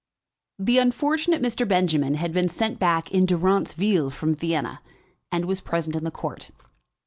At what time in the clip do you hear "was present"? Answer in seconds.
5.45-5.95